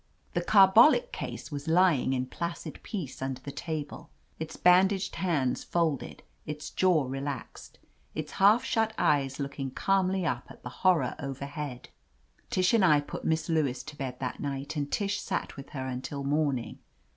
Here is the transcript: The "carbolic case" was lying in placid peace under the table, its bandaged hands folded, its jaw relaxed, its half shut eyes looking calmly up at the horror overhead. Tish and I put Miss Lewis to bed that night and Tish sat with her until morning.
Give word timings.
The 0.33 0.41
"carbolic 0.41 1.11
case" 1.13 1.51
was 1.51 1.67
lying 1.67 2.11
in 2.13 2.25
placid 2.25 2.81
peace 2.81 3.21
under 3.21 3.39
the 3.39 3.51
table, 3.51 4.09
its 4.39 4.57
bandaged 4.57 5.17
hands 5.17 5.63
folded, 5.63 6.23
its 6.43 6.71
jaw 6.71 7.03
relaxed, 7.03 7.77
its 8.15 8.31
half 8.41 8.65
shut 8.65 8.93
eyes 8.97 9.39
looking 9.39 9.69
calmly 9.69 10.25
up 10.25 10.45
at 10.49 10.63
the 10.63 10.69
horror 10.81 11.13
overhead. 11.19 11.89
Tish 12.49 12.73
and 12.73 12.83
I 12.83 12.99
put 12.99 13.25
Miss 13.25 13.47
Lewis 13.47 13.83
to 13.83 13.95
bed 13.95 14.19
that 14.19 14.39
night 14.39 14.75
and 14.75 14.91
Tish 14.91 15.21
sat 15.21 15.55
with 15.55 15.69
her 15.69 15.85
until 15.85 16.23
morning. 16.23 16.79